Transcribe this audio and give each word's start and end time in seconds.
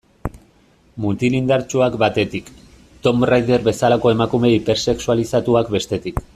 Mutil 1.03 1.35
indartsuak 1.39 1.97
batetik, 2.05 2.49
Tomb 3.09 3.29
Raider 3.33 3.63
bezalako 3.69 4.15
emakume 4.17 4.55
hipersexualizatuak 4.57 5.75
bestetik. 5.79 6.29